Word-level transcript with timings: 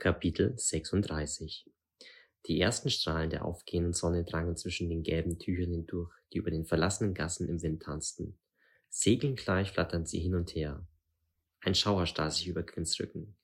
Kapitel 0.00 0.54
36 0.56 1.70
Die 2.46 2.58
ersten 2.58 2.88
Strahlen 2.88 3.28
der 3.28 3.44
aufgehenden 3.44 3.92
Sonne 3.92 4.24
drangen 4.24 4.56
zwischen 4.56 4.88
den 4.88 5.02
gelben 5.02 5.38
Tüchern 5.38 5.72
hindurch, 5.72 6.10
die 6.32 6.38
über 6.38 6.50
den 6.50 6.64
verlassenen 6.64 7.12
Gassen 7.12 7.50
im 7.50 7.60
Wind 7.60 7.82
tanzten. 7.82 8.38
Segeln 8.88 9.36
gleich 9.36 9.72
flatterten 9.72 10.06
sie 10.06 10.18
hin 10.18 10.34
und 10.34 10.54
her. 10.54 10.88
Ein 11.60 11.74
Schauer 11.74 12.06
stahl 12.06 12.30
sich 12.30 12.48
über 12.48 12.62
Quinns 12.62 12.98
Rücken. 12.98 13.36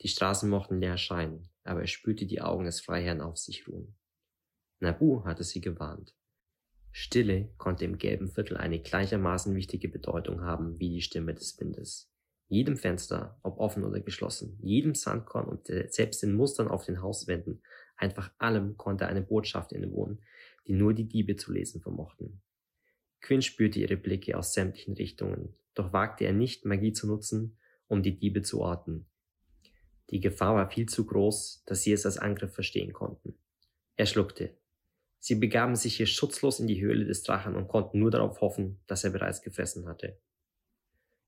Die 0.00 0.06
Straßen 0.06 0.48
mochten 0.48 0.78
leer 0.78 0.98
scheinen, 0.98 1.50
aber 1.64 1.80
er 1.80 1.88
spürte 1.88 2.26
die 2.26 2.42
Augen 2.42 2.66
des 2.66 2.80
Freiherrn 2.80 3.20
auf 3.20 3.36
sich 3.36 3.66
ruhen. 3.66 3.96
Nabu 4.78 5.24
hatte 5.24 5.42
sie 5.42 5.60
gewarnt. 5.60 6.14
Stille 6.92 7.52
konnte 7.58 7.84
im 7.86 7.98
gelben 7.98 8.28
Viertel 8.28 8.56
eine 8.56 8.80
gleichermaßen 8.80 9.52
wichtige 9.56 9.88
Bedeutung 9.88 10.42
haben 10.42 10.78
wie 10.78 10.90
die 10.90 11.02
Stimme 11.02 11.34
des 11.34 11.58
Windes. 11.58 12.08
Jedem 12.48 12.76
Fenster, 12.76 13.38
ob 13.42 13.58
offen 13.58 13.84
oder 13.84 14.00
geschlossen, 14.00 14.58
jedem 14.62 14.94
Sandkorn 14.94 15.46
und 15.46 15.66
selbst 15.66 16.22
den 16.22 16.34
Mustern 16.34 16.68
auf 16.68 16.84
den 16.86 17.02
Hauswänden, 17.02 17.62
einfach 17.96 18.32
allem 18.38 18.76
konnte 18.78 19.06
eine 19.06 19.20
Botschaft 19.20 19.72
innewohnen, 19.72 20.22
die 20.66 20.72
nur 20.72 20.94
die 20.94 21.08
Diebe 21.08 21.36
zu 21.36 21.52
lesen 21.52 21.82
vermochten. 21.82 22.40
Quinn 23.20 23.42
spürte 23.42 23.80
ihre 23.80 23.96
Blicke 23.96 24.36
aus 24.36 24.54
sämtlichen 24.54 24.94
Richtungen, 24.94 25.54
doch 25.74 25.92
wagte 25.92 26.24
er 26.24 26.32
nicht, 26.32 26.64
Magie 26.64 26.92
zu 26.92 27.06
nutzen, 27.06 27.58
um 27.86 28.02
die 28.02 28.16
Diebe 28.16 28.42
zu 28.42 28.60
orten. 28.60 29.06
Die 30.10 30.20
Gefahr 30.20 30.54
war 30.54 30.70
viel 30.70 30.86
zu 30.86 31.04
groß, 31.04 31.64
dass 31.66 31.82
sie 31.82 31.92
es 31.92 32.06
als 32.06 32.16
Angriff 32.16 32.54
verstehen 32.54 32.92
konnten. 32.92 33.38
Er 33.96 34.06
schluckte. 34.06 34.56
Sie 35.18 35.34
begaben 35.34 35.76
sich 35.76 35.96
hier 35.96 36.06
schutzlos 36.06 36.60
in 36.60 36.68
die 36.68 36.80
Höhle 36.80 37.04
des 37.04 37.22
Drachen 37.24 37.56
und 37.56 37.68
konnten 37.68 37.98
nur 37.98 38.10
darauf 38.10 38.40
hoffen, 38.40 38.80
dass 38.86 39.04
er 39.04 39.10
bereits 39.10 39.42
gefressen 39.42 39.86
hatte. 39.86 40.18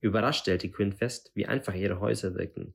Überrascht 0.00 0.40
stellte 0.42 0.70
Quinn 0.70 0.92
fest, 0.92 1.30
wie 1.34 1.46
einfach 1.46 1.74
ihre 1.74 2.00
Häuser 2.00 2.34
wirkten. 2.34 2.74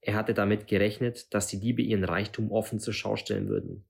Er 0.00 0.14
hatte 0.14 0.34
damit 0.34 0.66
gerechnet, 0.68 1.32
dass 1.34 1.48
die 1.48 1.60
Diebe 1.60 1.82
ihren 1.82 2.04
Reichtum 2.04 2.52
offen 2.52 2.78
zur 2.78 2.94
Schau 2.94 3.16
stellen 3.16 3.48
würden. 3.48 3.84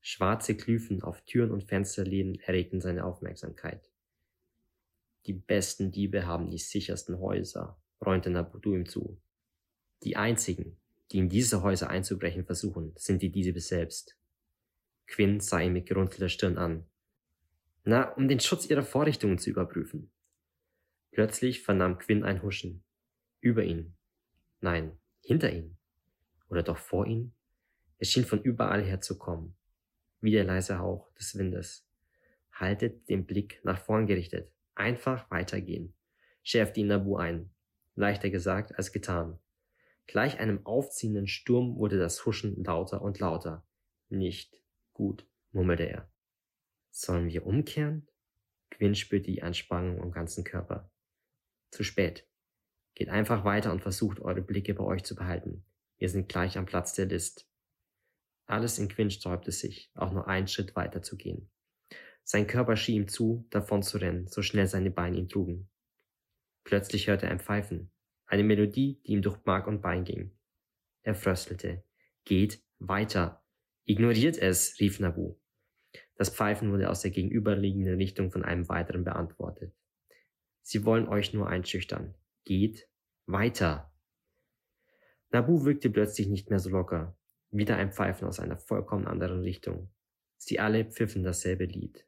Schwarze 0.00 0.56
Glyphen 0.56 1.02
auf 1.02 1.22
Türen 1.22 1.52
und 1.52 1.64
Fensterläden 1.64 2.40
erregten 2.40 2.80
seine 2.80 3.04
Aufmerksamkeit. 3.04 3.88
Die 5.26 5.32
besten 5.32 5.92
Diebe 5.92 6.26
haben 6.26 6.50
die 6.50 6.58
sichersten 6.58 7.20
Häuser, 7.20 7.80
räumte 8.04 8.30
Nabudu 8.30 8.74
ihm 8.74 8.86
zu. 8.86 9.20
Die 10.02 10.16
einzigen, 10.16 10.76
die 11.12 11.18
in 11.18 11.28
diese 11.28 11.62
Häuser 11.62 11.88
einzubrechen 11.88 12.44
versuchen, 12.44 12.92
sind 12.96 13.22
die 13.22 13.30
Diebe 13.30 13.60
selbst. 13.60 14.16
Quinn 15.06 15.40
sah 15.40 15.60
ihn 15.60 15.72
mit 15.72 15.86
gerunzelter 15.86 16.28
Stirn 16.28 16.58
an. 16.58 16.84
Na, 17.84 18.12
um 18.14 18.28
den 18.28 18.40
Schutz 18.40 18.68
ihrer 18.68 18.82
Vorrichtungen 18.82 19.38
zu 19.38 19.50
überprüfen. 19.50 20.10
Plötzlich 21.12 21.62
vernahm 21.62 21.98
Quinn 21.98 22.24
ein 22.24 22.42
Huschen. 22.42 22.82
Über 23.40 23.62
ihn. 23.62 23.94
Nein, 24.60 24.98
hinter 25.20 25.52
ihm. 25.52 25.76
Oder 26.48 26.62
doch 26.62 26.78
vor 26.78 27.06
ihm? 27.06 27.34
Es 27.98 28.10
schien 28.10 28.24
von 28.24 28.42
überall 28.42 28.82
her 28.82 29.02
zu 29.02 29.18
kommen. 29.18 29.54
Wie 30.22 30.30
der 30.30 30.44
leise 30.44 30.78
Hauch 30.78 31.12
des 31.12 31.36
Windes. 31.36 31.86
Haltet 32.52 33.10
den 33.10 33.26
Blick 33.26 33.60
nach 33.62 33.78
vorn 33.78 34.06
gerichtet. 34.06 34.50
Einfach 34.74 35.30
weitergehen. 35.30 35.92
Schärfte 36.42 36.80
ihn 36.80 36.86
Nabu 36.86 37.16
ein. 37.16 37.50
Leichter 37.94 38.30
gesagt 38.30 38.74
als 38.76 38.90
getan. 38.90 39.38
Gleich 40.06 40.38
einem 40.38 40.64
aufziehenden 40.64 41.26
Sturm 41.26 41.76
wurde 41.76 41.98
das 41.98 42.24
Huschen 42.24 42.64
lauter 42.64 43.02
und 43.02 43.18
lauter. 43.18 43.66
Nicht 44.08 44.62
gut, 44.94 45.26
murmelte 45.52 45.84
er. 45.84 46.10
Sollen 46.90 47.28
wir 47.28 47.46
umkehren? 47.46 48.08
Quinn 48.70 48.94
spürte 48.94 49.30
die 49.30 49.42
Anspannung 49.42 50.00
am 50.00 50.10
ganzen 50.10 50.44
Körper. 50.44 50.90
Zu 51.72 51.84
spät. 51.84 52.28
Geht 52.94 53.08
einfach 53.08 53.44
weiter 53.44 53.72
und 53.72 53.80
versucht, 53.80 54.20
eure 54.20 54.42
Blicke 54.42 54.74
bei 54.74 54.84
euch 54.84 55.04
zu 55.04 55.16
behalten. 55.16 55.64
Wir 55.96 56.10
sind 56.10 56.28
gleich 56.28 56.58
am 56.58 56.66
Platz 56.66 56.92
der 56.92 57.06
List. 57.06 57.48
Alles 58.44 58.78
in 58.78 58.88
Quinn 58.88 59.10
sträubte 59.10 59.50
sich, 59.50 59.90
auch 59.94 60.12
nur 60.12 60.28
einen 60.28 60.48
Schritt 60.48 60.76
weiter 60.76 61.00
zu 61.00 61.16
gehen. 61.16 61.50
Sein 62.24 62.46
Körper 62.46 62.76
schrie 62.76 62.96
ihm 62.96 63.08
zu, 63.08 63.46
davon 63.48 63.82
zu 63.82 63.96
rennen, 63.96 64.28
so 64.28 64.42
schnell 64.42 64.66
seine 64.66 64.90
Beine 64.90 65.16
ihn 65.16 65.30
trugen. 65.30 65.70
Plötzlich 66.64 67.08
hörte 67.08 67.26
er 67.26 67.32
ein 67.32 67.40
Pfeifen, 67.40 67.90
eine 68.26 68.44
Melodie, 68.44 69.00
die 69.06 69.12
ihm 69.12 69.22
durch 69.22 69.38
Mark 69.46 69.66
und 69.66 69.80
Bein 69.80 70.04
ging. 70.04 70.36
Er 71.02 71.14
fröstelte. 71.14 71.84
Geht 72.24 72.62
weiter. 72.78 73.42
Ignoriert 73.84 74.36
es, 74.36 74.78
rief 74.78 75.00
Nabu. 75.00 75.36
Das 76.16 76.28
Pfeifen 76.28 76.70
wurde 76.70 76.90
aus 76.90 77.00
der 77.00 77.10
gegenüberliegenden 77.10 77.96
Richtung 77.96 78.30
von 78.30 78.44
einem 78.44 78.68
weiteren 78.68 79.04
beantwortet. 79.04 79.74
Sie 80.62 80.84
wollen 80.84 81.08
euch 81.08 81.34
nur 81.34 81.48
einschüchtern. 81.48 82.14
Geht 82.44 82.88
weiter. 83.26 83.92
Nabu 85.30 85.64
wirkte 85.64 85.90
plötzlich 85.90 86.28
nicht 86.28 86.50
mehr 86.50 86.58
so 86.58 86.70
locker. 86.70 87.16
Wieder 87.50 87.76
ein 87.76 87.92
Pfeifen 87.92 88.26
aus 88.26 88.40
einer 88.40 88.58
vollkommen 88.58 89.06
anderen 89.06 89.42
Richtung. 89.42 89.90
Sie 90.36 90.58
alle 90.58 90.84
pfiffen 90.84 91.22
dasselbe 91.22 91.64
Lied. 91.64 92.06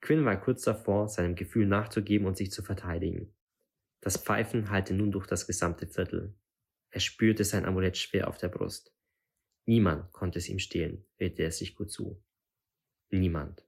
Quinn 0.00 0.24
war 0.24 0.40
kurz 0.40 0.62
davor, 0.62 1.08
seinem 1.08 1.34
Gefühl 1.34 1.66
nachzugeben 1.66 2.26
und 2.26 2.36
sich 2.36 2.50
zu 2.50 2.62
verteidigen. 2.62 3.34
Das 4.00 4.16
Pfeifen 4.16 4.70
hallte 4.70 4.94
nun 4.94 5.12
durch 5.12 5.26
das 5.26 5.46
gesamte 5.46 5.86
Viertel. 5.86 6.34
Er 6.90 7.00
spürte 7.00 7.44
sein 7.44 7.66
Amulett 7.66 7.98
schwer 7.98 8.28
auf 8.28 8.38
der 8.38 8.48
Brust. 8.48 8.94
Niemand 9.66 10.10
konnte 10.12 10.38
es 10.38 10.48
ihm 10.48 10.58
stehlen, 10.58 11.04
redete 11.20 11.42
er 11.42 11.52
sich 11.52 11.74
gut 11.74 11.92
zu. 11.92 12.22
Niemand. 13.10 13.64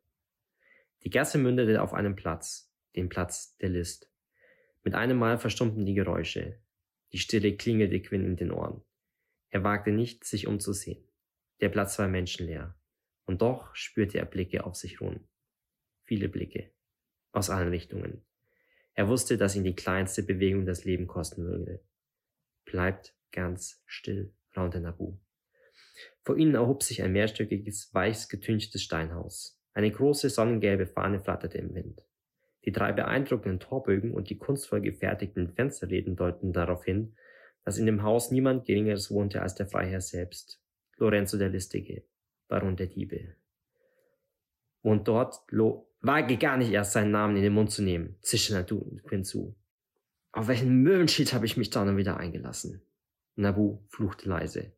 Die 1.05 1.11
Gasse 1.11 1.38
mündete 1.38 1.82
auf 1.82 1.93
einem 1.93 2.16
Platz, 2.16 2.72
den 2.97 3.08
Platz 3.08 3.56
der 3.58 3.69
List. 3.69 4.10
Mit 4.84 4.94
einem 4.94 5.19
Mal 5.19 5.38
verstummten 5.38 5.86
die 5.86 5.94
Geräusche. 5.94 6.58
Die 7.12 7.19
Stille 7.19 7.56
klingelte 7.56 8.00
Quinn 8.00 8.25
in 8.25 8.36
den 8.36 8.50
Ohren. 8.50 8.82
Er 9.50 9.62
wagte 9.64 9.92
nicht, 9.92 10.25
sich 10.25 10.47
umzusehen. 10.47 11.04
Der 11.60 11.69
Platz 11.69 11.98
war 11.98 12.08
menschenleer. 12.08 12.75
Und 13.26 13.42
doch 13.42 13.75
spürte 13.75 14.19
er 14.19 14.25
Blicke 14.25 14.64
auf 14.64 14.76
sich 14.76 15.00
ruhen. 15.00 15.28
Viele 16.04 16.28
Blicke. 16.28 16.70
Aus 17.31 17.50
allen 17.50 17.69
Richtungen. 17.69 18.25
Er 18.94 19.08
wusste, 19.08 19.38
dass 19.38 19.56
ihn 19.56 19.64
die 19.64 19.76
kleinste 19.76 20.22
Bewegung 20.22 20.66
das 20.66 20.84
Leben 20.84 21.06
kosten 21.06 21.44
würde. 21.44 21.81
Bleibt 22.64 23.14
ganz 23.31 23.82
still, 23.86 24.32
raunte 24.56 24.81
Nabu. 24.81 25.16
Vor 26.25 26.36
ihnen 26.36 26.54
erhob 26.54 26.82
sich 26.82 27.02
ein 27.02 27.12
mehrstöckiges, 27.12 27.92
weiß 27.92 28.28
getünchtes 28.28 28.82
Steinhaus. 28.82 29.58
Eine 29.72 29.91
große 29.91 30.28
sonnengelbe 30.31 30.86
Fahne 30.86 31.20
flatterte 31.20 31.58
im 31.58 31.75
Wind. 31.75 32.04
Die 32.65 32.73
drei 32.73 32.93
beeindruckenden 32.93 33.61
Torbögen 33.61 34.15
und 34.15 34.31
die 34.31 34.39
kunstvoll 34.39 34.81
gefertigten 34.81 35.53
Fensterläden 35.53 36.17
deuten 36.17 36.53
darauf 36.53 36.84
hin, 36.84 37.17
dass 37.65 37.78
in 37.78 37.87
dem 37.87 38.03
Haus 38.03 38.31
niemand 38.31 38.67
Geringeres 38.67 39.11
wohnte 39.11 39.43
als 39.43 39.55
der 39.55 39.67
Freiherr 39.67 40.00
selbst, 40.00 40.61
Lorenzo 40.97 41.39
der 41.39 41.49
Listige, 41.49 42.05
Baron 42.49 42.77
der 42.77 42.87
Diebe. 42.87 43.34
Und 44.83 45.09
dort 45.09 45.41
Lo 45.49 45.89
wage 46.00 46.37
gar 46.37 46.56
nicht 46.56 46.73
erst 46.73 46.93
seinen 46.93 47.12
Namen 47.12 47.37
in 47.37 47.43
den 47.43 47.53
Mund 47.53 47.71
zu 47.71 47.83
nehmen, 47.83 48.17
zischte 48.21 48.55
Nabu 48.55 48.97
Quinn 49.05 49.25
zu. 49.25 49.56
Auf 50.33 50.49
welchen 50.49 50.83
Möwenschied 50.83 51.33
habe 51.33 51.47
ich 51.47 51.56
mich 51.56 51.71
da 51.71 51.84
nun 51.84 51.97
wieder 51.97 52.17
eingelassen? 52.17 52.83
Nabu 53.37 53.79
fluchte 53.89 54.29
leise. 54.29 54.73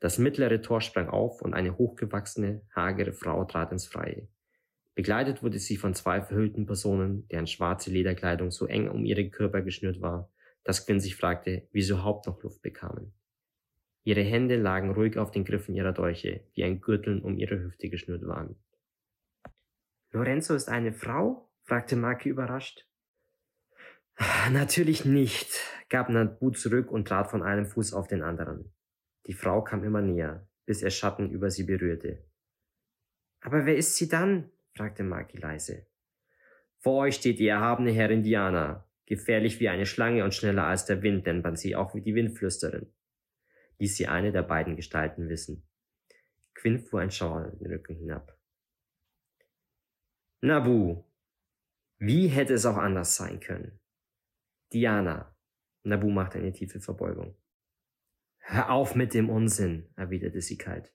Das 0.00 0.18
mittlere 0.18 0.60
Tor 0.60 0.80
sprang 0.80 1.08
auf 1.08 1.42
und 1.42 1.54
eine 1.54 1.76
hochgewachsene, 1.76 2.62
hagere 2.74 3.12
Frau 3.12 3.44
trat 3.44 3.72
ins 3.72 3.86
Freie. 3.86 4.28
Begleitet 4.96 5.42
wurde 5.42 5.58
sie 5.58 5.76
von 5.76 5.94
zwei 5.94 6.22
verhüllten 6.22 6.64
Personen, 6.64 7.28
deren 7.28 7.46
schwarze 7.46 7.90
Lederkleidung 7.90 8.50
so 8.50 8.66
eng 8.66 8.88
um 8.88 9.04
ihre 9.04 9.28
Körper 9.28 9.60
geschnürt 9.60 10.00
war, 10.00 10.32
dass 10.64 10.86
Quinn 10.86 11.00
sich 11.00 11.16
fragte, 11.16 11.68
wie 11.70 11.82
sie 11.82 11.92
überhaupt 11.92 12.26
noch 12.26 12.42
Luft 12.42 12.62
bekamen. 12.62 13.12
Ihre 14.04 14.22
Hände 14.22 14.56
lagen 14.56 14.92
ruhig 14.92 15.18
auf 15.18 15.30
den 15.30 15.44
Griffen 15.44 15.74
ihrer 15.74 15.92
Dolche, 15.92 16.48
die 16.56 16.64
ein 16.64 16.80
Gürteln 16.80 17.20
um 17.20 17.36
ihre 17.36 17.62
Hüfte 17.62 17.90
geschnürt 17.90 18.26
waren. 18.26 18.56
Lorenzo 20.12 20.54
ist 20.54 20.70
eine 20.70 20.94
Frau? 20.94 21.50
fragte 21.64 21.94
Maki 21.96 22.30
überrascht. 22.30 22.88
Natürlich 24.50 25.04
nicht, 25.04 25.60
gab 25.90 26.08
Nabu 26.08 26.52
zurück 26.52 26.90
und 26.90 27.06
trat 27.06 27.30
von 27.30 27.42
einem 27.42 27.66
Fuß 27.66 27.92
auf 27.92 28.08
den 28.08 28.22
anderen. 28.22 28.72
Die 29.26 29.34
Frau 29.34 29.62
kam 29.62 29.84
immer 29.84 30.00
näher, 30.00 30.48
bis 30.64 30.80
ihr 30.80 30.90
Schatten 30.90 31.30
über 31.30 31.50
sie 31.50 31.64
berührte. 31.64 32.24
Aber 33.40 33.66
wer 33.66 33.76
ist 33.76 33.96
sie 33.96 34.08
dann? 34.08 34.50
Fragte 34.76 35.02
Maki 35.02 35.38
leise. 35.38 35.86
Vor 36.78 37.04
euch 37.04 37.16
steht 37.16 37.38
die 37.38 37.48
erhabene 37.48 37.90
Herrin 37.90 38.22
Diana, 38.22 38.88
gefährlich 39.06 39.60
wie 39.60 39.68
eine 39.68 39.86
Schlange 39.86 40.24
und 40.24 40.34
schneller 40.34 40.66
als 40.66 40.84
der 40.84 41.02
Wind, 41.02 41.26
nennt 41.26 41.44
man 41.44 41.56
sie 41.56 41.74
auch 41.74 41.94
wie 41.94 42.02
die 42.02 42.14
Windflüsterin, 42.14 42.92
ließ 43.78 43.96
sie 43.96 44.06
eine 44.06 44.32
der 44.32 44.42
beiden 44.42 44.76
Gestalten 44.76 45.28
wissen. 45.28 45.66
Quinn 46.54 46.78
fuhr 46.78 47.00
ein 47.00 47.10
Schauer 47.10 47.52
den 47.52 47.66
Rücken 47.66 47.96
hinab. 47.96 48.38
Nabu, 50.40 51.04
wie 51.98 52.28
hätte 52.28 52.54
es 52.54 52.66
auch 52.66 52.76
anders 52.76 53.16
sein 53.16 53.40
können? 53.40 53.80
Diana, 54.72 55.34
Nabu 55.82 56.10
machte 56.10 56.38
eine 56.38 56.52
tiefe 56.52 56.80
Verbeugung. 56.80 57.36
Hör 58.38 58.70
auf 58.70 58.94
mit 58.94 59.14
dem 59.14 59.28
Unsinn, 59.28 59.88
erwiderte 59.96 60.40
sie 60.40 60.58
kalt. 60.58 60.92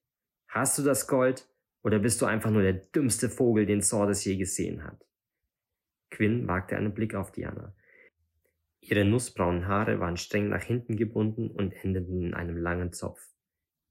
Hast 0.47 0.77
du 0.77 0.83
das 0.83 1.07
Gold? 1.07 1.50
Oder 1.83 1.99
bist 1.99 2.21
du 2.21 2.25
einfach 2.25 2.51
nur 2.51 2.61
der 2.61 2.73
dümmste 2.73 3.29
Vogel, 3.29 3.65
den 3.65 3.81
Sordes 3.81 4.23
je 4.23 4.37
gesehen 4.37 4.83
hat? 4.83 5.05
Quinn 6.09 6.47
wagte 6.47 6.77
einen 6.77 6.93
Blick 6.93 7.15
auf 7.15 7.31
Diana. 7.31 7.75
Ihre 8.81 9.05
nussbraunen 9.05 9.67
Haare 9.67 9.99
waren 9.99 10.17
streng 10.17 10.49
nach 10.49 10.63
hinten 10.63 10.97
gebunden 10.97 11.49
und 11.49 11.71
endeten 11.71 12.21
in 12.21 12.33
einem 12.33 12.57
langen 12.57 12.93
Zopf. 12.93 13.21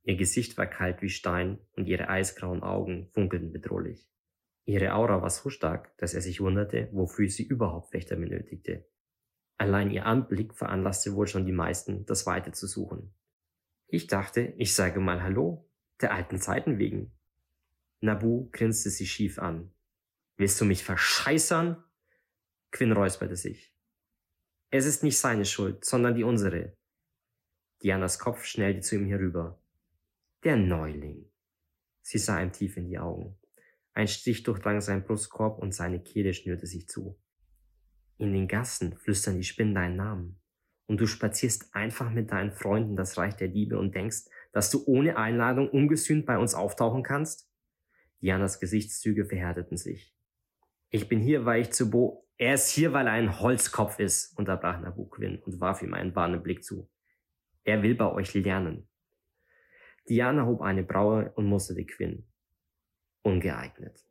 Ihr 0.02 0.16
Gesicht 0.16 0.58
war 0.58 0.66
kalt 0.66 1.02
wie 1.02 1.08
Stein 1.08 1.58
und 1.76 1.86
ihre 1.86 2.08
eisgrauen 2.08 2.62
Augen 2.62 3.08
funkelten 3.12 3.52
bedrohlich. 3.52 4.08
Ihre 4.64 4.94
Aura 4.94 5.22
war 5.22 5.30
so 5.30 5.50
stark, 5.50 5.96
dass 5.98 6.14
er 6.14 6.20
sich 6.20 6.40
wunderte, 6.40 6.88
wofür 6.92 7.28
sie 7.28 7.44
überhaupt 7.44 7.92
Wächter 7.92 8.16
benötigte. 8.16 8.86
Allein 9.56 9.90
ihr 9.90 10.06
Anblick 10.06 10.54
veranlasste 10.54 11.14
wohl 11.14 11.26
schon 11.26 11.44
die 11.44 11.52
meisten, 11.52 12.06
das 12.06 12.26
Weite 12.26 12.52
zu 12.52 12.66
suchen. 12.66 13.14
Ich 13.88 14.06
dachte, 14.06 14.54
ich 14.56 14.74
sage 14.74 15.00
mal 15.00 15.22
Hallo, 15.22 15.68
der 16.00 16.14
alten 16.14 16.38
Zeiten 16.38 16.78
wegen. 16.78 17.12
Nabu 18.00 18.48
grinste 18.50 18.88
sie 18.90 19.06
schief 19.06 19.38
an. 19.38 19.70
Willst 20.36 20.60
du 20.60 20.64
mich 20.64 20.84
verscheißern? 20.84 21.84
Quinn 22.70 22.92
räusperte 22.92 23.36
sich. 23.36 23.74
Es 24.70 24.86
ist 24.86 25.02
nicht 25.02 25.18
seine 25.18 25.44
Schuld, 25.44 25.84
sondern 25.84 26.14
die 26.14 26.24
unsere. 26.24 26.76
Dianas 27.82 28.18
Kopf 28.18 28.44
schnellte 28.44 28.80
zu 28.80 28.94
ihm 28.94 29.06
herüber. 29.06 29.62
Der 30.44 30.56
Neuling. 30.56 31.30
Sie 32.00 32.18
sah 32.18 32.40
ihm 32.40 32.52
tief 32.52 32.76
in 32.78 32.86
die 32.86 32.98
Augen. 32.98 33.36
Ein 33.92 34.08
Stich 34.08 34.44
durchdrang 34.44 34.80
seinen 34.80 35.04
Brustkorb 35.04 35.58
und 35.58 35.74
seine 35.74 36.02
Kehle 36.02 36.32
schnürte 36.32 36.66
sich 36.66 36.88
zu. 36.88 37.20
In 38.16 38.32
den 38.32 38.48
Gassen 38.48 38.96
flüstern 38.96 39.36
die 39.36 39.44
Spinnen 39.44 39.74
deinen 39.74 39.96
Namen. 39.96 40.40
Und 40.86 41.00
du 41.00 41.06
spazierst 41.06 41.74
einfach 41.74 42.10
mit 42.10 42.32
deinen 42.32 42.52
Freunden 42.52 42.96
das 42.96 43.18
Reich 43.18 43.34
der 43.36 43.48
Diebe 43.48 43.78
und 43.78 43.94
denkst, 43.94 44.24
dass 44.52 44.70
du 44.70 44.84
ohne 44.86 45.16
Einladung 45.16 45.68
ungesühnt 45.68 46.24
bei 46.24 46.38
uns 46.38 46.54
auftauchen 46.54 47.02
kannst? 47.02 47.49
Dianas 48.20 48.60
Gesichtszüge 48.60 49.24
verhärteten 49.24 49.76
sich. 49.76 50.14
Ich 50.90 51.08
bin 51.08 51.20
hier, 51.20 51.44
weil 51.44 51.62
ich 51.62 51.70
zu 51.70 51.90
Bo... 51.90 52.26
Er 52.36 52.54
ist 52.54 52.70
hier, 52.70 52.94
weil 52.94 53.06
er 53.06 53.12
ein 53.12 53.38
Holzkopf 53.38 53.98
ist, 53.98 54.38
unterbrach 54.38 54.80
Nabuquin 54.80 55.40
und 55.40 55.60
warf 55.60 55.82
ihm 55.82 55.92
einen 55.92 56.14
warnen 56.16 56.42
Blick 56.42 56.64
zu. 56.64 56.88
Er 57.64 57.82
will 57.82 57.94
bei 57.94 58.10
euch 58.10 58.32
lernen. 58.32 58.88
Diana 60.08 60.46
hob 60.46 60.62
eine 60.62 60.82
Braue 60.82 61.32
und 61.34 61.44
musterte 61.44 61.84
Quinn. 61.84 62.26
Ungeeignet. 63.22 64.06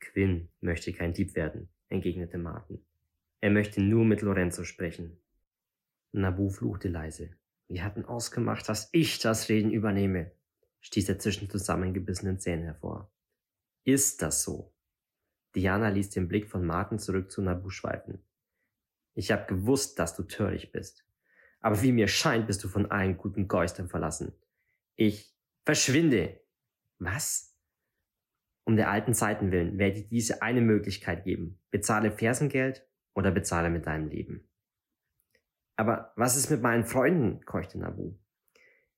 Quinn 0.00 0.48
möchte 0.60 0.92
kein 0.92 1.12
Dieb 1.12 1.36
werden, 1.36 1.68
entgegnete 1.88 2.36
Martin. 2.36 2.84
Er 3.40 3.50
möchte 3.50 3.80
nur 3.80 4.04
mit 4.04 4.22
Lorenzo 4.22 4.64
sprechen. 4.64 5.20
Nabu 6.10 6.50
fluchte 6.50 6.88
leise. 6.88 7.30
Wir 7.68 7.84
hatten 7.84 8.04
ausgemacht, 8.04 8.68
dass 8.68 8.88
ich 8.92 9.20
das 9.20 9.48
Reden 9.48 9.70
übernehme, 9.70 10.32
stieß 10.80 11.08
er 11.08 11.18
zwischen 11.18 11.50
zusammengebissenen 11.50 12.38
Zähnen 12.38 12.64
hervor. 12.64 13.12
Ist 13.84 14.22
das 14.22 14.42
so? 14.42 14.74
Diana 15.54 15.88
ließ 15.88 16.10
den 16.10 16.28
Blick 16.28 16.48
von 16.48 16.64
Martin 16.64 16.98
zurück 16.98 17.30
zu 17.30 17.42
Nabu 17.42 17.70
schweifen. 17.70 18.22
Ich 19.14 19.32
hab 19.32 19.48
gewusst, 19.48 19.98
dass 19.98 20.14
du 20.14 20.22
töricht 20.22 20.72
bist. 20.72 21.04
Aber 21.60 21.82
wie 21.82 21.92
mir 21.92 22.06
scheint, 22.06 22.46
bist 22.46 22.62
du 22.62 22.68
von 22.68 22.90
allen 22.90 23.16
guten 23.16 23.48
Geistern 23.48 23.88
verlassen. 23.88 24.32
Ich 24.94 25.34
verschwinde. 25.64 26.40
Was? 26.98 27.56
Um 28.64 28.76
der 28.76 28.90
alten 28.90 29.14
Zeiten 29.14 29.50
willen 29.50 29.78
werde 29.78 30.00
ich 30.00 30.08
diese 30.08 30.42
eine 30.42 30.60
Möglichkeit 30.60 31.24
geben. 31.24 31.58
Bezahle 31.70 32.12
Fersengeld 32.12 32.86
oder 33.14 33.30
bezahle 33.30 33.70
mit 33.70 33.86
deinem 33.86 34.08
Leben. 34.08 34.48
Aber 35.76 36.12
was 36.16 36.36
ist 36.36 36.50
mit 36.50 36.60
meinen 36.60 36.84
Freunden? 36.84 37.44
keuchte 37.44 37.78
Nabu. 37.78 38.18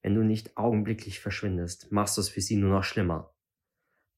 Wenn 0.02 0.14
du 0.14 0.22
nicht 0.22 0.56
augenblicklich 0.56 1.20
verschwindest, 1.20 1.92
machst 1.92 2.16
du 2.16 2.22
es 2.22 2.28
für 2.28 2.40
sie 2.40 2.56
nur 2.56 2.70
noch 2.70 2.84
schlimmer. 2.84 3.34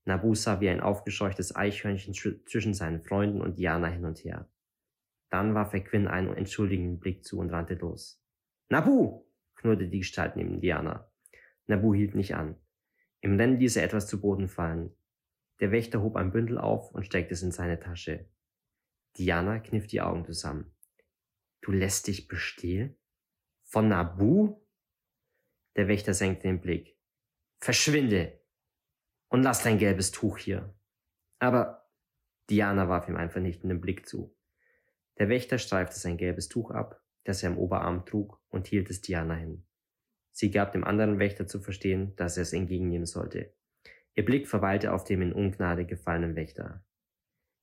Nabu 0.05 0.35
sah 0.35 0.61
wie 0.61 0.69
ein 0.69 0.81
aufgescheuchtes 0.81 1.55
Eichhörnchen 1.55 2.15
zwischen 2.15 2.75
seinen 2.75 3.03
Freunden 3.03 3.41
und 3.41 3.59
Diana 3.59 3.89
hin 3.89 4.05
und 4.05 4.19
her. 4.19 4.51
Dann 5.31 5.55
warf 5.55 5.73
er 5.73 5.81
Quinn 5.81 6.09
einen 6.09 6.35
entschuldigenden 6.35 6.99
Blick 6.99 7.25
zu 7.25 7.39
und 7.39 7.51
rannte 7.51 7.75
los. 7.75 8.23
Nabu! 8.69 9.25
knurrte 9.55 9.89
die 9.89 10.01
Gestalt 10.01 10.37
neben 10.37 10.61
Diana. 10.61 11.11
Nabu 11.67 11.95
hielt 11.95 12.15
nicht 12.15 12.35
an. 12.35 12.57
Im 13.21 13.37
Rennen 13.37 13.59
ließ 13.59 13.77
er 13.77 13.85
etwas 13.85 14.09
zu 14.09 14.21
Boden 14.21 14.49
fallen. 14.49 14.95
Der 15.61 15.71
Wächter 15.71 16.03
hob 16.03 16.17
ein 16.17 16.33
Bündel 16.33 16.59
auf 16.59 16.93
und 16.93 17.07
steckte 17.07 17.35
es 17.35 17.43
in 17.43 17.53
seine 17.53 17.79
Tasche. 17.79 18.29
Diana 19.17 19.61
kniff 19.61 19.87
die 19.87 20.01
Augen 20.01 20.25
zusammen. 20.25 20.75
Du 21.61 21.71
lässt 21.71 22.09
dich 22.09 22.27
bestehlen? 22.27 22.97
Von 23.63 23.89
Nabu? 23.89 24.61
Der 25.77 25.89
Wächter 25.89 26.15
senkte 26.15 26.49
den 26.49 26.61
Blick. 26.61 26.99
Verschwinde! 27.59 28.41
Und 29.29 29.43
lass 29.43 29.63
dein 29.63 29.79
gelbes 29.79 30.11
Tuch 30.11 30.37
hier. 30.37 30.75
Aber 31.39 31.91
Diana 32.51 32.89
warf 32.89 33.09
ihm 33.09 33.17
einen 33.17 33.31
vernichtenden 33.31 33.81
Blick 33.81 34.07
zu. 34.07 34.37
Der 35.19 35.29
Wächter 35.29 35.59
streifte 35.59 35.99
sein 35.99 36.19
gelbes 36.19 36.49
Tuch 36.49 36.71
ab, 36.71 37.03
das 37.25 37.43
er 37.43 37.51
im 37.51 37.59
Oberarm 37.59 38.05
trug, 38.05 38.43
und 38.49 38.67
hielt 38.67 38.91
es 38.91 39.01
Diana 39.01 39.35
hin. 39.35 39.65
Sie 40.33 40.51
gab 40.51 40.73
dem 40.73 40.85
anderen 40.85 41.19
Wächter 41.19 41.47
zu 41.47 41.61
verstehen, 41.61 42.15
dass 42.17 42.37
er 42.37 42.43
es 42.43 42.53
entgegennehmen 42.53 43.07
sollte. 43.07 43.55
Ihr 44.15 44.25
Blick 44.25 44.49
verweilte 44.49 44.93
auf 44.93 45.05
dem 45.05 45.23
in 45.23 45.33
Ungnade 45.33 45.87
gefallenen 45.87 46.37
Wächter. 46.37 46.85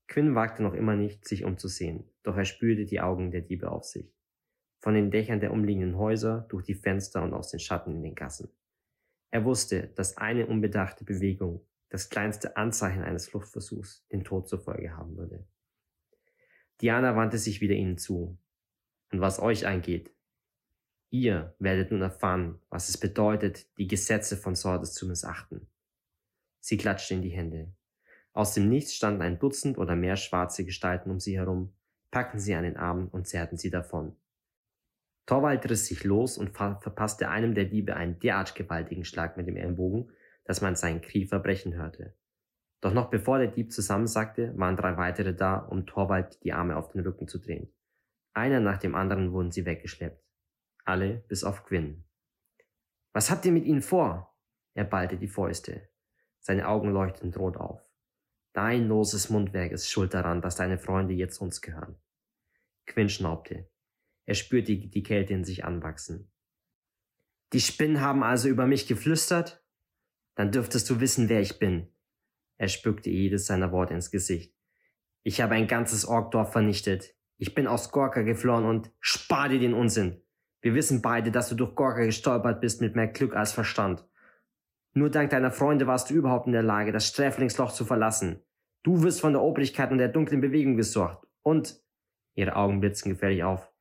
Quinn 0.08 0.34
wagte 0.34 0.64
noch 0.64 0.74
immer 0.74 0.96
nicht, 0.96 1.28
sich 1.28 1.44
umzusehen, 1.44 2.10
doch 2.24 2.36
er 2.36 2.46
spürte 2.46 2.86
die 2.86 3.00
Augen 3.02 3.30
der 3.30 3.42
Diebe 3.42 3.70
auf 3.70 3.84
sich. 3.84 4.19
Von 4.80 4.94
den 4.94 5.12
Dächern 5.12 5.40
der 5.40 5.52
umliegenden 5.52 5.98
Häuser, 5.98 6.46
durch 6.50 6.66
die 6.66 6.76
Fenster 6.76 7.22
und 7.24 7.34
aus 7.34 7.52
den 7.52 7.60
Schatten 7.60 7.96
in 7.96 8.02
den 8.02 8.16
Gassen. 8.16 8.50
Er 9.31 9.46
wusste, 9.46 9.88
dass 9.96 10.18
eine 10.18 10.48
unbedachte 10.48 11.04
Bewegung, 11.04 11.66
das 11.90 12.10
kleinste 12.10 12.56
Anzeichen 12.56 13.04
eines 13.04 13.28
Fluchtversuchs, 13.28 14.06
den 14.12 14.24
Tod 14.24 14.48
zur 14.48 14.60
Folge 14.60 14.96
haben 14.96 15.18
würde. 15.18 15.46
Diana 16.81 17.16
wandte 17.16 17.38
sich 17.38 17.62
wieder 17.62 17.76
ihnen 17.76 17.98
zu. 17.98 18.38
Und 19.12 19.22
was 19.22 19.40
euch 19.40 19.68
angeht, 19.68 20.14
ihr 21.10 21.56
werdet 21.60 21.92
nun 21.92 22.02
erfahren, 22.02 22.60
was 22.70 22.90
es 22.90 22.98
bedeutet, 22.98 23.68
die 23.78 23.88
Gesetze 23.88 24.38
von 24.38 24.56
Sordes 24.56 24.94
zu 24.94 25.08
missachten. 25.08 25.68
Sie 26.60 26.78
klatschte 26.78 27.16
in 27.16 27.22
die 27.22 27.30
Hände. 27.30 27.74
Aus 28.34 28.54
dem 28.54 28.70
Nichts 28.70 28.94
standen 28.94 29.22
ein 29.22 29.40
Dutzend 29.40 29.78
oder 29.78 29.96
mehr 29.96 30.16
schwarze 30.16 30.64
Gestalten 30.64 31.10
um 31.10 31.20
sie 31.20 31.38
herum, 31.38 31.74
packten 32.12 32.40
sie 32.40 32.54
an 32.54 32.64
den 32.64 32.78
Armen 32.78 33.08
und 33.08 33.28
zerrten 33.28 33.58
sie 33.58 33.70
davon. 33.70 34.16
Torwald 35.30 35.70
riss 35.70 35.86
sich 35.86 36.04
los 36.06 36.40
und 36.40 36.58
verpasste 36.58 37.30
einem 37.30 37.54
der 37.54 37.66
Diebe 37.66 37.96
einen 37.96 38.18
derart 38.18 38.56
gewaltigen 38.56 39.06
Schlag 39.06 39.38
mit 39.38 39.46
dem 39.46 39.58
Ellenbogen, 39.58 40.12
dass 40.44 40.62
man 40.62 40.76
seinen 40.76 41.02
Krie 41.02 41.28
verbrechen 41.28 41.76
hörte. 41.76 42.16
Doch 42.81 42.96
noch 42.96 43.12
bevor 43.12 43.38
der 43.38 43.50
Dieb 43.50 43.72
zusammensackte, 43.72 44.58
waren 44.58 44.76
drei 44.76 44.98
weitere 44.98 45.36
da, 45.36 45.60
um 45.60 45.86
Torwald 45.86 46.44
die 46.44 46.52
Arme 46.52 46.76
auf 46.76 46.88
den 46.88 47.02
Rücken 47.02 47.28
zu 47.28 47.38
drehen. 47.38 47.72
Einer 48.34 48.60
nach 48.60 48.80
dem 48.80 48.96
anderen 48.96 49.31
wurden 49.31 49.52
sie 49.52 49.68
weggeschleppt. 49.68 50.20
Alle 50.84 51.24
bis 51.28 51.44
auf 51.44 51.64
Quinn. 51.64 52.06
Was 53.14 53.30
habt 53.30 53.46
ihr 53.46 53.52
mit 53.52 53.66
ihnen 53.66 53.84
vor? 53.84 54.36
Er 54.74 54.86
ballte 54.86 55.16
die 55.18 55.28
Fäuste. 55.28 55.90
Seine 56.40 56.68
Augen 56.68 56.90
leuchteten 56.90 57.36
rot 57.36 57.56
auf. 57.56 57.88
Dein 58.54 58.88
loses 58.88 59.30
Mundwerk 59.30 59.74
ist 59.74 59.92
schuld 59.92 60.12
daran, 60.16 60.42
dass 60.42 60.56
deine 60.56 60.80
Freunde 60.80 61.14
jetzt 61.14 61.38
uns 61.38 61.62
gehören. 61.62 61.98
Quinn 62.88 63.09
schnaubte. 63.09 63.69
Er 64.30 64.36
spürte 64.36 64.78
die 64.78 65.02
Kälte 65.02 65.33
in 65.33 65.44
sich 65.44 65.66
anwachsen. 65.66 66.30
Die 67.52 67.59
Spinnen 67.59 68.00
haben 68.00 68.21
also 68.21 68.48
über 68.48 68.68
mich 68.68 68.86
geflüstert? 68.86 69.66
Dann 70.36 70.52
dürftest 70.52 70.88
du 70.88 71.00
wissen, 71.00 71.30
wer 71.30 71.42
ich 71.42 71.57
bin. 71.57 71.88
Er 72.57 72.68
spuckte 72.68 73.09
jedes 73.09 73.48
seiner 73.48 73.71
Worte 73.71 73.95
ins 73.95 74.12
Gesicht. 74.12 74.54
Ich 75.24 75.42
habe 75.42 75.56
ein 75.56 75.66
ganzes 75.66 76.06
Orkdorf 76.06 76.52
vernichtet. 76.52 77.16
Ich 77.38 77.56
bin 77.56 77.66
aus 77.66 77.92
Gorka 77.92 78.21
geflohen 78.21 78.66
und 78.66 78.92
spar 79.00 79.50
dir 79.50 79.57
den 79.57 79.74
Unsinn. 79.74 80.21
Wir 80.62 80.76
wissen 80.76 81.02
beide, 81.02 81.31
dass 81.31 81.50
du 81.50 81.56
durch 81.56 81.74
Gorka 81.74 82.06
gestolpert 82.06 82.62
bist 82.62 82.81
mit 82.81 82.95
mehr 82.95 83.07
Glück 83.07 83.36
als 83.36 83.52
Verstand. 83.52 84.07
Nur 84.94 85.09
dank 85.09 85.31
deiner 85.31 85.50
Freunde 85.50 85.88
warst 85.88 86.12
du 86.12 86.14
überhaupt 86.14 86.45
in 86.45 86.54
der 86.54 86.62
Lage, 86.62 86.92
das 86.92 87.07
Sträflingsloch 87.07 87.71
zu 87.71 87.83
verlassen. 87.83 88.44
Du 88.83 89.02
wirst 89.02 89.21
von 89.21 89.33
der 89.33 89.42
Obrigkeit 89.42 89.92
und 89.92 89.98
der 89.98 90.09
dunklen 90.09 90.40
Bewegung 90.40 90.78
gesorgt. 90.78 91.26
Und 91.42 91.81
ihre 92.36 92.56
Augen 92.56 92.80
blitzen 92.80 93.09
gefährlich 93.09 93.44
auf. 93.44 93.71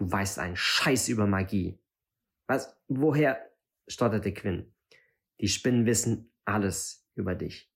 Du 0.00 0.10
weißt 0.10 0.38
einen 0.38 0.56
Scheiß 0.56 1.10
über 1.10 1.26
Magie. 1.26 1.78
Was? 2.46 2.74
Woher? 2.88 3.38
stotterte 3.86 4.32
Quinn. 4.32 4.72
Die 5.40 5.48
Spinnen 5.48 5.84
wissen 5.84 6.32
alles 6.46 7.06
über 7.16 7.34
dich. 7.34 7.70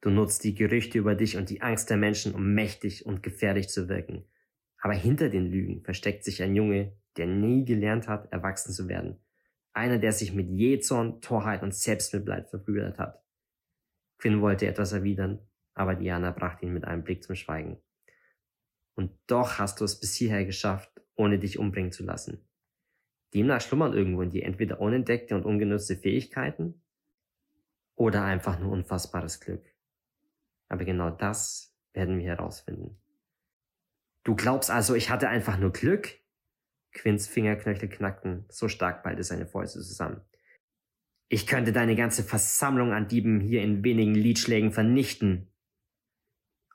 Du 0.00 0.10
nutzt 0.10 0.44
die 0.44 0.54
Gerüchte 0.54 0.98
über 0.98 1.16
dich 1.16 1.36
und 1.36 1.50
die 1.50 1.60
Angst 1.60 1.90
der 1.90 1.96
Menschen, 1.96 2.36
um 2.36 2.54
mächtig 2.54 3.04
und 3.04 3.24
gefährlich 3.24 3.68
zu 3.68 3.88
wirken. 3.88 4.24
Aber 4.78 4.92
hinter 4.92 5.28
den 5.28 5.50
Lügen 5.50 5.82
versteckt 5.82 6.22
sich 6.22 6.40
ein 6.40 6.54
Junge, 6.54 6.96
der 7.16 7.26
nie 7.26 7.64
gelernt 7.64 8.06
hat, 8.06 8.30
erwachsen 8.30 8.72
zu 8.72 8.86
werden. 8.86 9.18
Einer, 9.72 9.98
der 9.98 10.12
sich 10.12 10.32
mit 10.32 10.48
Jezorn, 10.50 11.20
Torheit 11.20 11.64
und 11.64 11.74
Selbstmitleid 11.74 12.48
verbrüdert 12.48 13.00
hat. 13.00 13.24
Quinn 14.18 14.40
wollte 14.40 14.68
etwas 14.68 14.92
erwidern, 14.92 15.40
aber 15.74 15.96
Diana 15.96 16.30
brachte 16.30 16.64
ihn 16.66 16.74
mit 16.74 16.84
einem 16.84 17.02
Blick 17.02 17.24
zum 17.24 17.34
Schweigen. 17.34 17.82
Und 18.94 19.10
doch 19.26 19.58
hast 19.58 19.80
du 19.80 19.84
es 19.84 19.98
bis 19.98 20.14
hierher 20.14 20.44
geschafft, 20.44 20.94
ohne 21.16 21.38
dich 21.38 21.58
umbringen 21.58 21.92
zu 21.92 22.04
lassen. 22.04 22.46
Demnach 23.34 23.60
schlummern 23.60 23.92
irgendwo 23.92 24.22
in 24.22 24.30
dir 24.30 24.44
entweder 24.44 24.80
unentdeckte 24.80 25.34
und 25.34 25.44
ungenutzte 25.44 25.96
Fähigkeiten 25.96 26.82
oder 27.96 28.24
einfach 28.24 28.58
nur 28.58 28.72
unfassbares 28.72 29.40
Glück. 29.40 29.64
Aber 30.68 30.84
genau 30.84 31.10
das 31.10 31.76
werden 31.92 32.18
wir 32.18 32.26
herausfinden. 32.26 33.00
Du 34.22 34.34
glaubst 34.34 34.70
also, 34.70 34.94
ich 34.94 35.10
hatte 35.10 35.28
einfach 35.28 35.58
nur 35.58 35.72
Glück? 35.72 36.20
Quinns 36.92 37.26
Fingerknöchel 37.26 37.88
knackten, 37.88 38.46
so 38.48 38.68
stark 38.68 39.02
ballte 39.02 39.24
seine 39.24 39.46
Fäuste 39.46 39.80
zusammen. 39.80 40.20
Ich 41.28 41.46
könnte 41.46 41.72
deine 41.72 41.96
ganze 41.96 42.22
Versammlung 42.22 42.92
an 42.92 43.08
Dieben 43.08 43.40
hier 43.40 43.62
in 43.62 43.82
wenigen 43.82 44.14
Liedschlägen 44.14 44.70
vernichten. 44.70 45.52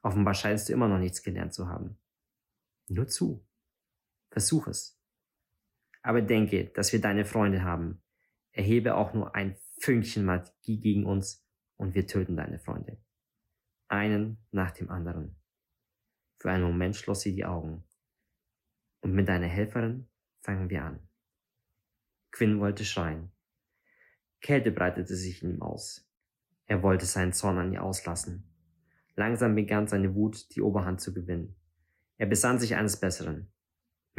Offenbar 0.01 0.33
scheinst 0.33 0.67
du 0.67 0.73
immer 0.73 0.87
noch 0.87 0.99
nichts 0.99 1.23
gelernt 1.23 1.53
zu 1.53 1.67
haben. 1.67 1.97
Nur 2.87 3.07
zu. 3.07 3.45
Versuch 4.31 4.67
es. 4.67 4.99
Aber 6.01 6.21
denke, 6.21 6.65
dass 6.75 6.93
wir 6.93 7.01
deine 7.01 7.25
Freunde 7.25 7.63
haben. 7.63 8.01
Erhebe 8.51 8.95
auch 8.95 9.13
nur 9.13 9.35
ein 9.35 9.57
Fünkchen 9.79 10.25
Magie 10.25 10.79
gegen 10.79 11.05
uns 11.05 11.45
und 11.77 11.95
wir 11.95 12.07
töten 12.07 12.35
deine 12.35 12.59
Freunde. 12.59 13.01
Einen 13.87 14.37
nach 14.51 14.71
dem 14.71 14.89
anderen. 14.89 15.35
Für 16.39 16.51
einen 16.51 16.63
Moment 16.63 16.95
schloss 16.95 17.21
sie 17.21 17.35
die 17.35 17.45
Augen. 17.45 17.83
Und 19.01 19.13
mit 19.13 19.27
deiner 19.27 19.47
Helferin 19.47 20.09
fangen 20.41 20.69
wir 20.69 20.83
an. 20.83 21.07
Quinn 22.31 22.59
wollte 22.59 22.85
schreien. 22.85 23.31
Kälte 24.41 24.71
breitete 24.71 25.15
sich 25.15 25.43
in 25.43 25.51
ihm 25.51 25.61
aus. 25.61 26.07
Er 26.65 26.83
wollte 26.83 27.05
seinen 27.05 27.33
Zorn 27.33 27.57
an 27.57 27.73
ihr 27.73 27.83
auslassen. 27.83 28.45
Langsam 29.15 29.55
begann 29.55 29.87
seine 29.87 30.15
Wut 30.15 30.55
die 30.55 30.61
Oberhand 30.61 31.01
zu 31.01 31.13
gewinnen. 31.13 31.55
Er 32.17 32.27
besann 32.27 32.59
sich 32.59 32.75
eines 32.75 32.99
Besseren. 32.99 33.51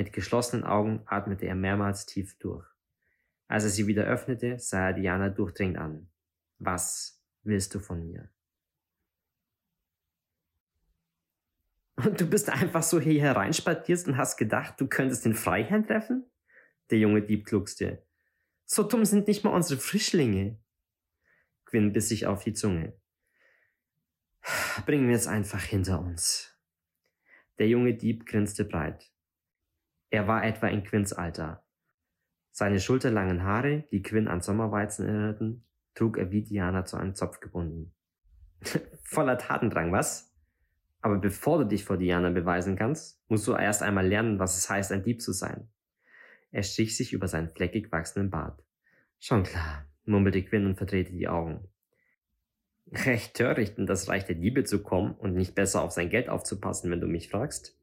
Mit 0.00 0.14
geschlossenen 0.14 0.64
Augen 0.64 1.02
atmete 1.04 1.45
er 1.45 1.54
mehrmals 1.54 2.07
tief 2.07 2.38
durch. 2.38 2.66
Als 3.49 3.64
er 3.64 3.69
sie 3.69 3.87
wieder 3.87 4.04
öffnete, 4.04 4.59
sah 4.59 4.87
er 4.87 4.92
Diana 4.95 5.28
durchdringend 5.28 5.76
an. 5.76 6.11
Was 6.57 7.23
willst 7.42 7.75
du 7.75 7.80
von 7.80 8.07
mir? 8.07 8.33
Und 11.97 12.19
du 12.19 12.25
bist 12.25 12.49
einfach 12.49 12.83
so 12.83 12.99
hier 12.99 13.21
hereinspatierst 13.21 14.09
und 14.09 14.16
hast 14.16 14.38
gedacht, 14.38 14.80
du 14.80 14.88
könntest 14.88 15.26
den 15.26 15.35
Freiherrn 15.35 15.87
treffen? 15.87 16.25
Der 16.88 16.97
junge 16.97 17.21
Dieb 17.21 17.45
gluckste. 17.45 18.02
So 18.64 18.85
dumm 18.85 19.04
sind 19.04 19.28
nicht 19.28 19.45
mal 19.45 19.52
unsere 19.52 19.78
Frischlinge. 19.78 20.59
Quinn 21.66 21.92
biss 21.92 22.09
sich 22.09 22.25
auf 22.26 22.42
die 22.42 22.54
Zunge. 22.54 22.99
Bringen 24.87 25.11
wir 25.11 25.16
es 25.16 25.26
einfach 25.26 25.62
hinter 25.62 26.00
uns. 26.00 26.57
Der 27.59 27.69
junge 27.69 27.92
Dieb 27.92 28.25
grinste 28.25 28.64
breit. 28.64 29.12
Er 30.11 30.26
war 30.26 30.45
etwa 30.45 30.67
in 30.67 30.83
Quinns 30.83 31.12
Alter. 31.12 31.64
Seine 32.50 32.81
schulterlangen 32.81 33.45
Haare, 33.45 33.85
die 33.93 34.02
Quinn 34.02 34.26
an 34.26 34.40
Sommerweizen 34.40 35.07
erinnerten, 35.07 35.64
trug 35.95 36.19
er 36.19 36.33
wie 36.33 36.43
Diana 36.43 36.85
zu 36.85 36.97
einem 36.97 37.14
Zopf 37.14 37.38
gebunden. 37.38 37.95
Voller 39.05 39.38
Tatendrang, 39.38 39.93
was? 39.93 40.35
Aber 41.00 41.19
bevor 41.19 41.59
du 41.59 41.64
dich 41.64 41.85
vor 41.85 41.97
Diana 41.97 42.31
beweisen 42.31 42.76
kannst, 42.76 43.23
musst 43.29 43.47
du 43.47 43.52
erst 43.52 43.83
einmal 43.83 44.07
lernen, 44.07 44.38
was 44.38 44.59
es 44.59 44.69
heißt, 44.69 44.93
ein 44.93 45.05
Dieb 45.05 45.23
zu 45.23 45.33
sein. 45.33 45.69
Er 46.50 46.64
strich 46.64 46.97
sich 46.97 47.12
über 47.12 47.29
seinen 47.29 47.49
fleckig 47.49 47.90
wachsenden 47.93 48.31
Bart. 48.31 48.62
Schon 49.21 49.45
klar, 49.45 49.87
murmelte 50.05 50.43
Quinn 50.43 50.67
und 50.67 50.76
verdrehte 50.76 51.12
die 51.12 51.29
Augen. 51.29 51.69
Recht 52.93 53.35
töricht, 53.35 53.79
in 53.79 53.87
das 53.87 54.09
Reich 54.09 54.25
der 54.25 54.35
Diebe 54.35 54.64
zu 54.64 54.83
kommen 54.83 55.14
und 55.14 55.35
nicht 55.35 55.55
besser 55.55 55.83
auf 55.83 55.93
sein 55.93 56.11
Geld 56.11 56.29
aufzupassen, 56.29 56.90
wenn 56.90 57.00
du 57.00 57.07
mich 57.07 57.31
fragst. 57.31 57.79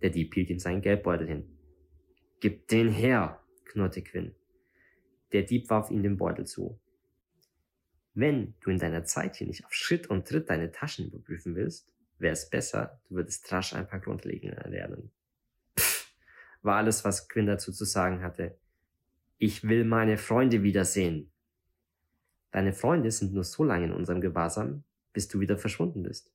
Der 0.00 0.10
Dieb 0.10 0.32
hielt 0.34 0.50
ihm 0.50 0.60
seinen 0.60 0.82
Geldbeutel 0.82 1.26
hin. 1.26 1.58
Gib 2.42 2.66
den 2.66 2.90
her, 2.90 3.40
knurrte 3.64 4.02
Quinn. 4.02 4.34
Der 5.30 5.44
Dieb 5.44 5.70
warf 5.70 5.90
ihm 5.92 6.02
den 6.02 6.16
Beutel 6.16 6.44
zu. 6.44 6.78
Wenn 8.14 8.54
du 8.60 8.70
in 8.70 8.78
deiner 8.78 9.04
Zeit 9.04 9.36
hier 9.36 9.46
nicht 9.46 9.64
auf 9.64 9.72
Schritt 9.72 10.08
und 10.08 10.26
Tritt 10.26 10.50
deine 10.50 10.72
Taschen 10.72 11.06
überprüfen 11.06 11.54
willst, 11.54 11.88
wäre 12.18 12.32
es 12.32 12.50
besser, 12.50 13.00
du 13.08 13.14
würdest 13.14 13.50
rasch 13.52 13.74
ein 13.74 13.86
paar 13.86 14.00
Grundlegenden 14.00 14.70
lernen 14.70 15.12
war 16.62 16.76
alles, 16.76 17.04
was 17.04 17.28
Quinn 17.28 17.46
dazu 17.46 17.72
zu 17.72 17.84
sagen 17.84 18.22
hatte. 18.22 18.56
Ich 19.38 19.64
will 19.64 19.84
meine 19.84 20.16
Freunde 20.16 20.62
wiedersehen. 20.62 21.30
Deine 22.52 22.72
Freunde 22.72 23.10
sind 23.10 23.32
nur 23.32 23.44
so 23.44 23.64
lange 23.64 23.86
in 23.86 23.92
unserem 23.92 24.20
Gewahrsam, 24.20 24.84
bis 25.12 25.28
du 25.28 25.40
wieder 25.40 25.58
verschwunden 25.58 26.02
bist. 26.02 26.32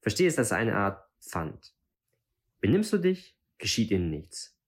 Verstehe 0.00 0.28
es 0.28 0.38
als 0.38 0.52
eine 0.52 0.74
Art 0.74 1.04
Pfand. 1.20 1.74
Benimmst 2.60 2.92
du 2.92 2.98
dich, 2.98 3.36
geschieht 3.58 3.90
ihnen 3.90 4.10
nichts. 4.10 4.58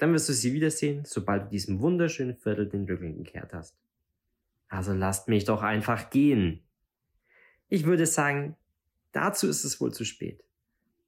Dann 0.00 0.14
wirst 0.14 0.30
du 0.30 0.32
sie 0.32 0.54
wiedersehen, 0.54 1.04
sobald 1.04 1.44
du 1.44 1.48
diesem 1.50 1.80
wunderschönen 1.80 2.34
Viertel 2.34 2.66
den 2.66 2.86
Rücken 2.86 3.22
gekehrt 3.22 3.52
hast. 3.52 3.76
Also 4.68 4.94
lasst 4.94 5.28
mich 5.28 5.44
doch 5.44 5.60
einfach 5.60 6.08
gehen. 6.08 6.62
Ich 7.68 7.84
würde 7.84 8.06
sagen, 8.06 8.56
dazu 9.12 9.46
ist 9.46 9.62
es 9.62 9.78
wohl 9.78 9.92
zu 9.92 10.06
spät. 10.06 10.42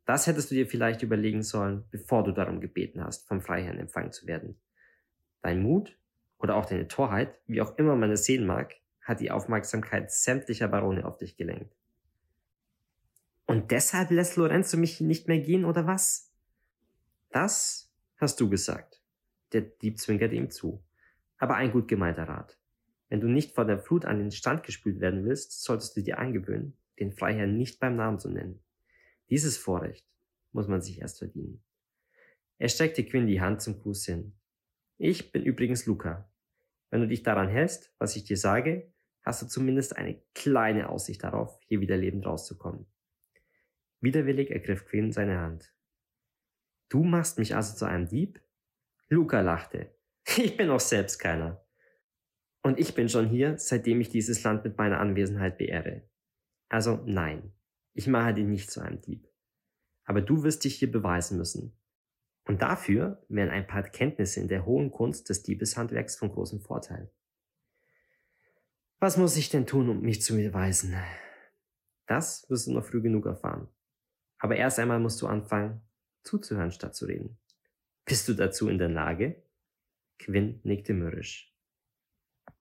Das 0.05 0.27
hättest 0.27 0.51
du 0.51 0.57
dir 0.57 0.67
vielleicht 0.67 1.03
überlegen 1.03 1.43
sollen, 1.43 1.85
bevor 1.91 2.23
du 2.23 2.33
darum 2.33 2.61
gebeten 2.61 3.03
hast, 3.03 3.27
vom 3.27 3.41
Freiherrn 3.41 3.79
empfangen 3.79 4.13
zu 4.13 4.27
werden. 4.27 4.61
Dein 5.41 5.63
Mut 5.63 5.97
oder 6.39 6.57
auch 6.57 6.67
deine 6.67 6.87
Torheit, 6.87 7.39
wie 7.47 7.63
auch 7.63 7.79
immer 7.79 7.97
man 7.97 8.11
es 8.11 8.27
sehen 8.27 8.45
mag, 8.45 8.75
hat 9.01 9.21
die 9.21 9.31
Aufmerksamkeit 9.31 10.13
sämtlicher 10.13 10.69
Barone 10.69 11.07
auf 11.07 11.17
dich 11.17 11.39
gelenkt. 11.39 11.75
Und 13.47 13.71
deshalb 13.71 14.11
lässt 14.11 14.37
Lorenzo 14.37 14.77
mich 14.77 15.01
nicht 15.01 15.29
mehr 15.29 15.41
gehen, 15.41 15.65
oder 15.65 15.87
was? 15.87 16.31
Das 17.31 17.92
hast 18.23 18.41
du 18.41 18.49
gesagt. 18.49 19.03
Der 19.53 19.61
Dieb 19.61 19.99
zwinkerte 19.99 20.35
ihm 20.35 20.51
zu. 20.51 20.83
Aber 21.39 21.57
ein 21.57 21.73
gut 21.73 21.89
gemeinter 21.89 22.25
Rat. 22.25 22.59
Wenn 23.09 23.21
du 23.21 23.29
nicht 23.29 23.55
vor 23.55 23.67
der 23.67 23.79
Flut 23.79 24.05
an 24.07 24.19
den 24.19 24.31
Stand 24.31 24.63
gespült 24.63 25.01
werden 25.01 25.27
willst, 25.27 25.63
solltest 25.63 25.97
du 25.97 26.03
dir 26.03 26.19
angewöhnen, 26.19 26.77
den 26.99 27.13
Freiherrn 27.13 27.59
nicht 27.59 27.81
beim 27.81 27.97
Namen 27.97 28.19
zu 28.19 28.31
nennen. 28.31 28.61
Dieses 29.29 29.59
Vorrecht 29.59 30.07
muss 30.53 30.69
man 30.69 30.81
sich 30.81 31.01
erst 31.01 31.19
verdienen. 31.19 31.63
Er 32.59 32.69
streckte 32.69 33.05
Quinn 33.05 33.27
die 33.27 33.41
Hand 33.41 33.61
zum 33.61 33.81
Gruß 33.81 34.07
hin. 34.07 34.33
Ich 34.97 35.33
bin 35.33 35.43
übrigens 35.43 35.85
Luca. 35.85 36.31
Wenn 36.91 37.01
du 37.01 37.09
dich 37.09 37.23
daran 37.23 37.49
hältst, 37.49 37.93
was 37.99 38.17
ich 38.17 38.25
dir 38.25 38.37
sage, 38.37 38.93
hast 39.23 39.43
du 39.43 39.47
zumindest 39.47 39.97
eine 39.97 40.23
kleine 40.35 40.89
Aussicht 40.89 41.25
darauf, 41.25 41.59
hier 41.67 41.81
wieder 41.81 41.97
lebend 41.97 42.25
rauszukommen. 42.25 42.87
Widerwillig 44.01 44.51
ergriff 44.51 44.87
Quinn 44.87 45.13
seine 45.13 45.41
Hand. 45.41 45.73
Du 46.93 47.05
machst 47.05 47.39
mich 47.39 47.57
also 47.57 47.75
zu 47.75 47.87
einem 47.87 48.07
Dieb? 48.07 48.43
Luca 49.09 49.41
lachte. 49.41 49.95
Ich 50.37 50.59
bin 50.59 50.69
auch 50.69 50.79
selbst 50.79 51.19
keiner. 51.19 51.65
Und 52.63 52.79
ich 52.79 52.95
bin 52.95 53.09
schon 53.09 53.27
hier, 53.27 53.57
seitdem 53.57 54.03
ich 54.03 54.11
dieses 54.11 54.43
Land 54.45 54.63
mit 54.63 54.77
meiner 54.77 55.01
Anwesenheit 55.01 55.57
beehre. 55.57 56.03
Also 56.69 57.03
nein, 57.07 57.55
ich 57.95 58.09
mache 58.09 58.35
dich 58.35 58.45
nicht 58.45 58.71
zu 58.71 58.83
einem 58.83 59.01
Dieb. 59.01 59.27
Aber 60.05 60.21
du 60.21 60.43
wirst 60.43 60.65
dich 60.65 60.75
hier 60.75 60.93
beweisen 60.93 61.39
müssen. 61.39 61.81
Und 62.45 62.61
dafür 62.61 63.25
wären 63.31 63.49
ein 63.49 63.67
paar 63.67 63.85
Kenntnisse 63.85 64.41
in 64.41 64.49
der 64.49 64.67
hohen 64.67 64.91
Kunst 64.91 65.31
des 65.31 65.43
Diebeshandwerks 65.43 66.17
von 66.17 66.31
großem 66.31 66.61
Vorteil. 66.61 67.11
Was 69.01 69.17
muss 69.17 69.39
ich 69.39 69.49
denn 69.49 69.67
tun, 69.67 69.89
um 69.89 70.03
mich 70.03 70.21
zu 70.21 70.37
beweisen? 70.37 70.95
Das 72.07 72.45
wirst 72.51 72.67
du 72.67 72.75
noch 72.75 72.85
früh 72.85 73.01
genug 73.01 73.25
erfahren. 73.25 73.69
Aber 74.39 74.57
erst 74.57 74.79
einmal 74.79 75.01
musst 75.01 75.23
du 75.23 75.27
anfangen, 75.27 75.81
zuzuhören 76.23 76.73
statt 76.73 76.95
zu 76.95 77.07
reden. 77.07 77.39
Bist 78.05 78.29
du 78.29 78.35
dazu 78.35 78.69
in 78.69 78.79
der 78.79 78.89
Lage? 78.89 79.43
Quinn 80.19 80.61
nickte 80.65 80.95
mürrisch. 80.95 81.52